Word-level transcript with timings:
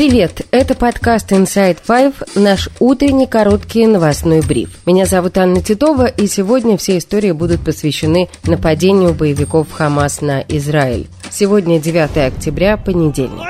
Привет, 0.00 0.46
это 0.50 0.74
подкаст 0.74 1.30
Inside 1.30 1.76
Five, 1.86 2.14
наш 2.34 2.70
утренний 2.80 3.26
короткий 3.26 3.86
новостной 3.86 4.40
бриф. 4.40 4.70
Меня 4.86 5.04
зовут 5.04 5.36
Анна 5.36 5.60
Титова, 5.60 6.06
и 6.06 6.26
сегодня 6.26 6.78
все 6.78 6.96
истории 6.96 7.32
будут 7.32 7.62
посвящены 7.62 8.30
нападению 8.44 9.12
боевиков 9.12 9.70
Хамас 9.70 10.22
на 10.22 10.40
Израиль. 10.48 11.08
Сегодня 11.28 11.78
9 11.78 12.32
октября, 12.32 12.78
понедельник. 12.78 13.46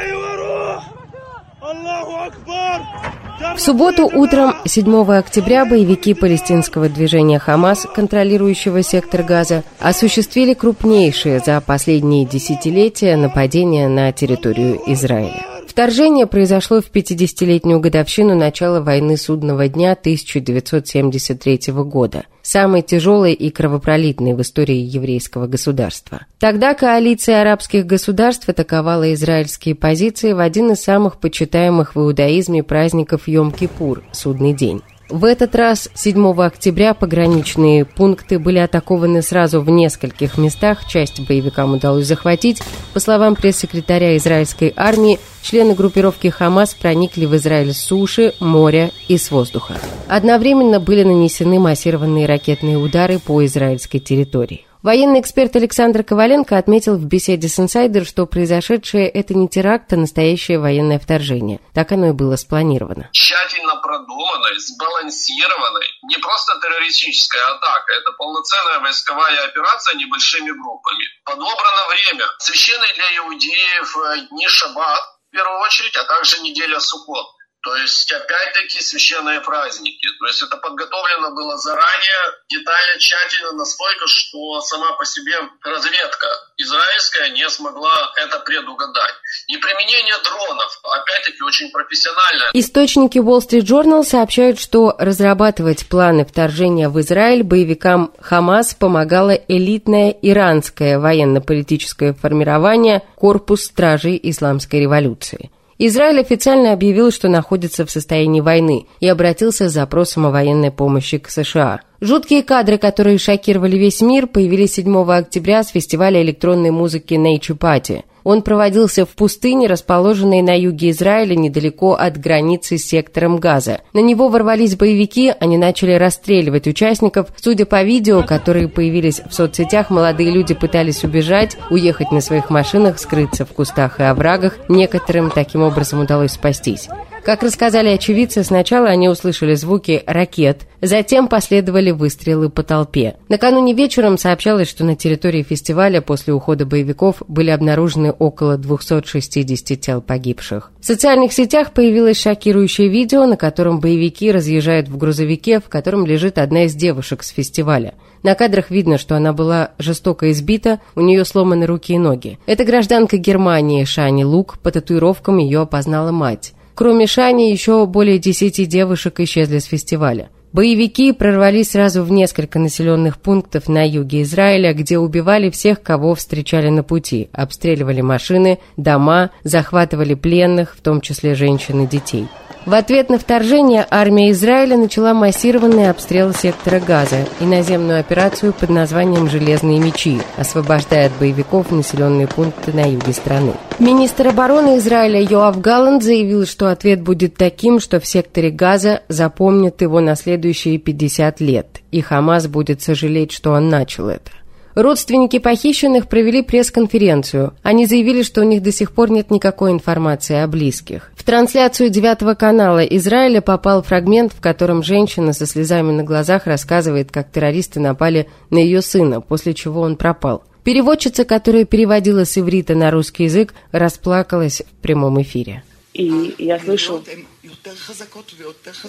В 3.54 3.60
субботу 3.60 4.10
утром 4.12 4.54
7 4.64 5.08
октября 5.12 5.64
боевики 5.64 6.14
палестинского 6.14 6.88
движения 6.88 7.38
«Хамас», 7.38 7.86
контролирующего 7.94 8.82
сектор 8.82 9.22
Газа, 9.22 9.62
осуществили 9.78 10.54
крупнейшее 10.54 11.38
за 11.38 11.60
последние 11.60 12.24
десятилетия 12.24 13.14
нападение 13.14 13.86
на 13.86 14.10
территорию 14.10 14.80
Израиля. 14.88 15.59
Вторжение 15.80 16.26
произошло 16.26 16.82
в 16.82 16.90
50-летнюю 16.92 17.80
годовщину 17.80 18.34
начала 18.34 18.82
войны 18.82 19.16
Судного 19.16 19.66
дня 19.66 19.92
1973 19.92 21.72
года, 21.72 22.24
самой 22.42 22.82
тяжелой 22.82 23.32
и 23.32 23.48
кровопролитной 23.48 24.34
в 24.34 24.42
истории 24.42 24.76
еврейского 24.76 25.46
государства. 25.46 26.26
Тогда 26.38 26.74
коалиция 26.74 27.40
арабских 27.40 27.86
государств 27.86 28.46
атаковала 28.46 29.14
израильские 29.14 29.74
позиции 29.74 30.34
в 30.34 30.40
один 30.40 30.72
из 30.72 30.82
самых 30.82 31.18
почитаемых 31.18 31.94
в 31.94 31.98
иудаизме 31.98 32.62
праздников 32.62 33.26
Йом-Кипур– 33.26 34.02
Судный 34.12 34.52
день. 34.52 34.82
В 35.10 35.24
этот 35.24 35.56
раз 35.56 35.90
7 35.92 36.40
октября 36.40 36.94
пограничные 36.94 37.84
пункты 37.84 38.38
были 38.38 38.58
атакованы 38.58 39.22
сразу 39.22 39.60
в 39.60 39.68
нескольких 39.68 40.38
местах, 40.38 40.86
часть 40.86 41.26
боевикам 41.26 41.74
удалось 41.74 42.06
захватить. 42.06 42.62
По 42.94 43.00
словам 43.00 43.34
пресс-секретаря 43.34 44.16
израильской 44.16 44.72
армии, 44.76 45.18
члены 45.42 45.74
группировки 45.74 46.28
«Хамас» 46.28 46.74
проникли 46.74 47.26
в 47.26 47.34
Израиль 47.34 47.74
с 47.74 47.78
суши, 47.78 48.34
моря 48.38 48.92
и 49.08 49.18
с 49.18 49.32
воздуха. 49.32 49.74
Одновременно 50.06 50.78
были 50.78 51.02
нанесены 51.02 51.58
массированные 51.58 52.26
ракетные 52.26 52.76
удары 52.76 53.18
по 53.18 53.44
израильской 53.44 53.98
территории. 53.98 54.66
Военный 54.82 55.20
эксперт 55.20 55.54
Александр 55.56 56.02
Коваленко 56.02 56.56
отметил 56.56 56.96
в 56.96 57.04
беседе 57.04 57.48
с 57.48 57.60
«Инсайдер», 57.60 58.06
что 58.06 58.24
произошедшее– 58.24 59.08
это 59.10 59.34
не 59.34 59.46
теракт, 59.46 59.92
а 59.92 59.96
настоящее 59.96 60.58
военное 60.58 60.98
вторжение. 60.98 61.60
Так 61.74 61.92
оно 61.92 62.08
и 62.08 62.12
было 62.12 62.36
спланировано. 62.36 63.10
Тщательно 63.12 63.76
продуманной, 63.76 64.58
сбалансированной, 64.58 65.86
не 66.08 66.16
просто 66.16 66.58
террористическая 66.62 67.44
атака, 67.44 67.92
это 67.92 68.12
полноценная 68.12 68.80
войсковая 68.80 69.44
операция 69.44 69.96
небольшими 69.96 70.50
группами. 70.50 71.04
Подобрано 71.26 71.82
время. 71.90 72.24
Священные 72.38 72.94
для 72.94 73.16
иудеев 73.18 73.96
э, 73.98 74.28
дни 74.30 74.48
шаббат, 74.48 75.02
в 75.28 75.32
первую 75.32 75.60
очередь, 75.60 75.96
а 75.96 76.04
также 76.04 76.40
неделя 76.40 76.80
суккот. 76.80 77.26
То 77.62 77.76
есть, 77.76 78.10
опять-таки, 78.10 78.80
священные 78.82 79.40
праздники. 79.40 80.06
То 80.18 80.26
есть, 80.26 80.42
это 80.42 80.56
подготовлено 80.56 81.30
было 81.34 81.58
заранее, 81.58 82.40
детально, 82.48 82.98
тщательно, 82.98 83.52
настолько, 83.52 84.06
что 84.06 84.60
сама 84.62 84.92
по 84.92 85.04
себе 85.04 85.36
разведка 85.62 86.26
израильская 86.56 87.30
не 87.30 87.48
смогла 87.50 88.12
это 88.16 88.38
предугадать. 88.40 89.14
И 89.48 89.58
применение 89.58 90.14
дронов, 90.24 90.80
опять-таки, 90.82 91.42
очень 91.42 91.70
профессионально. 91.70 92.50
Источники 92.54 93.18
Wall 93.18 93.40
Street 93.40 93.64
Journal 93.64 94.04
сообщают, 94.04 94.58
что 94.58 94.94
разрабатывать 94.98 95.86
планы 95.86 96.24
вторжения 96.24 96.88
в 96.88 96.98
Израиль 97.00 97.42
боевикам 97.42 98.12
Хамас 98.20 98.74
помогало 98.74 99.32
элитное 99.32 100.10
иранское 100.10 100.98
военно-политическое 100.98 102.14
формирование 102.14 103.02
Корпус 103.16 103.64
Стражей 103.64 104.18
Исламской 104.22 104.80
революции. 104.80 105.50
Израиль 105.82 106.20
официально 106.20 106.74
объявил, 106.74 107.10
что 107.10 107.28
находится 107.28 107.86
в 107.86 107.90
состоянии 107.90 108.42
войны 108.42 108.86
и 109.00 109.08
обратился 109.08 109.70
с 109.70 109.72
запросом 109.72 110.26
о 110.26 110.30
военной 110.30 110.70
помощи 110.70 111.16
к 111.16 111.30
США. 111.30 111.80
Жуткие 112.02 112.42
кадры, 112.42 112.76
которые 112.76 113.16
шокировали 113.16 113.78
весь 113.78 114.02
мир, 114.02 114.26
появились 114.26 114.74
7 114.74 115.10
октября 115.10 115.62
с 115.62 115.68
фестиваля 115.68 116.20
электронной 116.20 116.70
музыки 116.70 117.14
Nature 117.14 117.56
Party. 117.56 118.02
Он 118.24 118.42
проводился 118.42 119.04
в 119.04 119.10
пустыне, 119.10 119.66
расположенной 119.66 120.42
на 120.42 120.58
юге 120.58 120.90
Израиля, 120.90 121.34
недалеко 121.34 121.94
от 121.94 122.18
границы 122.18 122.78
с 122.78 122.84
сектором 122.84 123.38
Газа. 123.38 123.80
На 123.92 124.00
него 124.00 124.28
ворвались 124.28 124.76
боевики, 124.76 125.32
они 125.40 125.58
начали 125.58 125.92
расстреливать 125.92 126.66
участников. 126.66 127.28
Судя 127.36 127.66
по 127.66 127.82
видео, 127.82 128.22
которые 128.22 128.68
появились 128.68 129.20
в 129.28 129.34
соцсетях, 129.34 129.90
молодые 129.90 130.30
люди 130.30 130.54
пытались 130.54 131.04
убежать, 131.04 131.56
уехать 131.70 132.12
на 132.12 132.20
своих 132.20 132.50
машинах, 132.50 132.98
скрыться 132.98 133.44
в 133.44 133.52
кустах 133.52 134.00
и 134.00 134.04
оврагах. 134.04 134.56
Некоторым 134.68 135.30
таким 135.30 135.62
образом 135.62 136.00
удалось 136.00 136.32
спастись. 136.32 136.88
Как 137.24 137.42
рассказали 137.42 137.90
очевидцы, 137.90 138.42
сначала 138.42 138.88
они 138.88 139.08
услышали 139.08 139.54
звуки 139.54 140.02
ракет, 140.06 140.62
затем 140.80 141.28
последовали 141.28 141.90
выстрелы 141.90 142.48
по 142.48 142.62
толпе. 142.62 143.16
Накануне 143.28 143.74
вечером 143.74 144.16
сообщалось, 144.16 144.68
что 144.68 144.84
на 144.84 144.96
территории 144.96 145.42
фестиваля 145.42 146.00
после 146.00 146.32
ухода 146.32 146.64
боевиков 146.64 147.22
были 147.28 147.50
обнаружены 147.50 148.10
около 148.10 148.56
260 148.56 149.78
тел 149.78 150.00
погибших. 150.00 150.72
В 150.80 150.86
социальных 150.86 151.34
сетях 151.34 151.72
появилось 151.72 152.20
шокирующее 152.20 152.88
видео, 152.88 153.26
на 153.26 153.36
котором 153.36 153.80
боевики 153.80 154.32
разъезжают 154.32 154.88
в 154.88 154.96
грузовике, 154.96 155.60
в 155.60 155.68
котором 155.68 156.06
лежит 156.06 156.38
одна 156.38 156.64
из 156.64 156.74
девушек 156.74 157.22
с 157.22 157.28
фестиваля. 157.28 157.94
На 158.22 158.34
кадрах 158.34 158.70
видно, 158.70 158.96
что 158.96 159.14
она 159.14 159.34
была 159.34 159.72
жестоко 159.78 160.30
избита, 160.30 160.80
у 160.94 161.02
нее 161.02 161.26
сломаны 161.26 161.66
руки 161.66 161.92
и 161.92 161.98
ноги. 161.98 162.38
Это 162.46 162.64
гражданка 162.64 163.18
Германии 163.18 163.84
Шани 163.84 164.24
Лук, 164.24 164.58
по 164.58 164.70
татуировкам 164.70 165.38
ее 165.38 165.60
опознала 165.60 166.12
мать. 166.12 166.54
Кроме 166.80 167.06
Шани, 167.06 167.50
еще 167.50 167.84
более 167.84 168.18
десяти 168.18 168.64
девушек 168.64 169.20
исчезли 169.20 169.58
с 169.58 169.66
фестиваля. 169.66 170.30
Боевики 170.52 171.12
прорвались 171.12 171.70
сразу 171.70 172.02
в 172.02 172.10
несколько 172.10 172.58
населенных 172.58 173.18
пунктов 173.18 173.68
на 173.68 173.88
юге 173.88 174.22
Израиля, 174.22 174.74
где 174.74 174.98
убивали 174.98 175.48
всех, 175.48 175.80
кого 175.80 176.16
встречали 176.16 176.70
на 176.70 176.82
пути, 176.82 177.28
обстреливали 177.32 178.00
машины, 178.00 178.58
дома, 178.76 179.30
захватывали 179.44 180.14
пленных, 180.14 180.74
в 180.76 180.80
том 180.80 181.00
числе 181.00 181.36
женщин 181.36 181.84
и 181.84 181.86
детей. 181.86 182.26
В 182.66 182.74
ответ 182.74 183.08
на 183.08 183.18
вторжение 183.18 183.86
армия 183.90 184.32
Израиля 184.32 184.76
начала 184.76 185.14
массированный 185.14 185.88
обстрел 185.88 186.34
сектора 186.34 186.78
Газа 186.78 187.26
и 187.40 187.44
наземную 187.44 188.00
операцию 188.00 188.52
под 188.52 188.68
названием 188.68 189.30
«Железные 189.30 189.80
мечи», 189.80 190.20
освобождая 190.36 191.06
от 191.06 191.12
боевиков 191.18 191.70
населенные 191.70 192.26
пункты 192.26 192.74
на 192.74 192.82
юге 192.82 193.14
страны. 193.14 193.54
Министр 193.78 194.28
обороны 194.28 194.76
Израиля 194.76 195.22
Йоав 195.22 195.58
Галланд 195.58 196.02
заявил, 196.02 196.44
что 196.44 196.70
ответ 196.70 197.00
будет 197.00 197.34
таким, 197.34 197.80
что 197.80 197.98
в 197.98 198.06
секторе 198.06 198.50
Газа 198.50 199.00
запомнят 199.08 199.80
его 199.80 200.00
на 200.00 200.14
следующие 200.40 200.78
50 200.78 201.40
лет, 201.40 201.66
и 201.90 202.00
Хамас 202.00 202.46
будет 202.46 202.80
сожалеть, 202.80 203.30
что 203.30 203.50
он 203.50 203.68
начал 203.68 204.08
это. 204.08 204.30
Родственники 204.74 205.38
похищенных 205.38 206.08
провели 206.08 206.42
пресс-конференцию. 206.42 207.52
Они 207.62 207.86
заявили, 207.86 208.22
что 208.22 208.40
у 208.40 208.44
них 208.44 208.62
до 208.62 208.72
сих 208.72 208.92
пор 208.92 209.10
нет 209.10 209.30
никакой 209.30 209.72
информации 209.72 210.36
о 210.36 210.46
близких. 210.46 211.12
В 211.14 211.24
трансляцию 211.24 211.90
девятого 211.90 212.34
канала 212.34 212.78
Израиля 212.78 213.42
попал 213.42 213.82
фрагмент, 213.82 214.32
в 214.32 214.40
котором 214.40 214.82
женщина 214.82 215.34
со 215.34 215.44
слезами 215.44 215.92
на 215.92 216.04
глазах 216.04 216.46
рассказывает, 216.46 217.10
как 217.10 217.30
террористы 217.30 217.80
напали 217.80 218.28
на 218.48 218.58
ее 218.58 218.80
сына, 218.80 219.20
после 219.20 219.52
чего 219.52 219.82
он 219.82 219.96
пропал. 219.96 220.44
Переводчица, 220.64 221.24
которая 221.24 221.66
переводила 221.66 222.24
с 222.24 222.38
иврита 222.38 222.74
на 222.74 222.90
русский 222.90 223.24
язык, 223.24 223.52
расплакалась 223.72 224.62
в 224.62 224.82
прямом 224.82 225.20
эфире. 225.20 225.64
И 225.92 226.34
я 226.38 226.58
слышу 226.58 227.02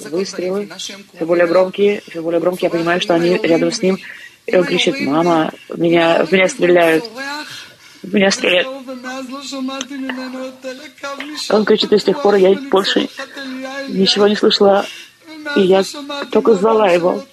выстрелы, 0.10 0.70
все 0.78 1.26
более 1.26 1.48
громкие, 1.48 2.02
все 2.10 2.22
более 2.22 2.40
громкие. 2.40 2.68
Я 2.68 2.72
понимаю, 2.72 3.02
что 3.02 3.14
они 3.14 3.38
рядом 3.38 3.72
с 3.72 3.82
ним 3.82 3.98
и 4.46 4.56
он 4.56 4.66
кричит, 4.66 5.00
мама, 5.02 5.52
меня, 5.76 6.26
в 6.26 6.32
меня 6.32 6.50
стреляют. 6.50 7.06
В 8.02 8.14
меня 8.14 8.32
стреляют. 8.32 8.68
Он 11.50 11.66
кричит, 11.66 11.94
и 11.94 11.98
с 12.00 12.04
тех 12.04 12.22
пор 12.22 12.36
я 12.36 12.54
больше 12.70 13.08
ничего 13.90 14.28
не 14.28 14.36
слышала. 14.36 14.86
И 15.56 15.62
я 15.62 15.84
только 16.32 16.56
звала 16.56 16.90
его. 16.90 17.24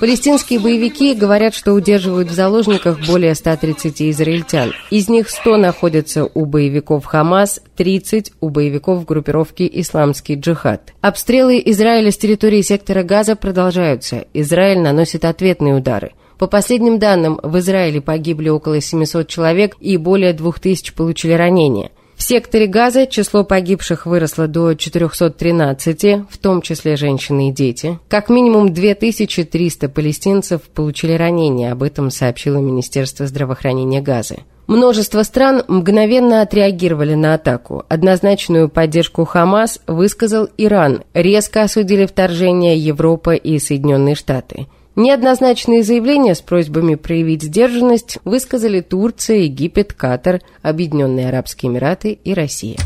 Палестинские 0.00 0.60
боевики 0.60 1.14
говорят, 1.14 1.54
что 1.54 1.72
удерживают 1.72 2.28
в 2.28 2.32
заложниках 2.32 3.06
более 3.06 3.34
130 3.34 4.02
израильтян. 4.02 4.72
Из 4.90 5.08
них 5.08 5.28
100 5.30 5.56
находятся 5.56 6.28
у 6.32 6.44
боевиков 6.46 7.04
Хамас, 7.04 7.60
30 7.76 8.32
у 8.40 8.50
боевиков 8.50 9.04
группировки 9.04 9.68
«Исламский 9.72 10.36
джихад». 10.36 10.92
Обстрелы 11.00 11.62
Израиля 11.66 12.10
с 12.10 12.16
территории 12.16 12.62
сектора 12.62 13.02
Газа 13.02 13.36
продолжаются. 13.36 14.26
Израиль 14.32 14.80
наносит 14.80 15.24
ответные 15.24 15.74
удары. 15.74 16.12
По 16.38 16.46
последним 16.46 16.98
данным, 16.98 17.38
в 17.42 17.58
Израиле 17.58 18.00
погибли 18.00 18.48
около 18.48 18.80
700 18.80 19.28
человек 19.28 19.76
и 19.80 19.96
более 19.96 20.32
2000 20.32 20.94
получили 20.94 21.32
ранения– 21.32 21.90
В 22.16 22.22
секторе 22.22 22.66
Газа 22.66 23.06
число 23.06 23.44
погибших 23.44 24.06
выросло 24.06 24.46
до 24.46 24.74
413, 24.74 26.24
в 26.30 26.38
том 26.38 26.62
числе 26.62 26.96
женщины 26.96 27.48
и 27.48 27.52
дети. 27.52 27.98
Как 28.08 28.28
минимум 28.28 28.72
2300 28.72 29.88
палестинцев 29.88 30.62
получили 30.62 31.12
ранения, 31.12 31.72
об 31.72 31.82
этом 31.82 32.10
сообщило 32.10 32.58
Министерство 32.58 33.26
здравоохранения 33.26 34.00
Газы. 34.00 34.38
Множество 34.66 35.22
стран 35.24 35.62
мгновенно 35.68 36.40
отреагировали 36.40 37.14
на 37.14 37.34
атаку. 37.34 37.84
Однозначную 37.88 38.70
поддержку 38.70 39.26
Хамас 39.26 39.80
высказал 39.86 40.48
Иран. 40.56 41.02
Резко 41.12 41.62
осудили 41.62 42.06
вторжение 42.06 42.78
Европа 42.78 43.34
и 43.34 43.58
Соединенные 43.58 44.14
Штаты. 44.14 44.66
Неоднозначные 44.96 45.82
заявления 45.82 46.36
с 46.36 46.40
просьбами 46.40 46.94
проявить 46.94 47.42
сдержанность 47.42 48.18
высказали 48.24 48.80
Турция, 48.80 49.38
Египет, 49.38 49.92
Катар, 49.92 50.40
Объединенные 50.62 51.28
Арабские 51.28 51.72
Эмираты 51.72 52.12
и 52.12 52.32
Россия. 52.32 52.78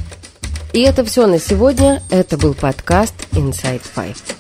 И 0.73 0.81
это 0.81 1.05
все 1.05 1.27
на 1.27 1.39
сегодня. 1.39 2.03
Это 2.11 2.39
был 2.39 2.55
подкаст 2.55 3.15
Inside 3.33 3.83
Five. 3.95 4.38